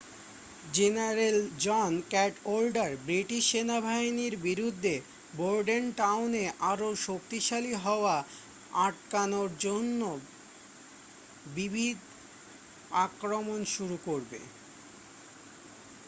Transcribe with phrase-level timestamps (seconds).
[0.73, 4.95] general John Cadwalader British সেনাবাহিনীর বিরুদ্ধে
[5.37, 8.15] বোর্ডেনটাউনে আরও শক্তিশালী হওয়া
[8.79, 10.01] আটকানোর জন্য
[11.55, 11.97] বিবিধ
[13.05, 14.39] আক্রমণ শুরু করবে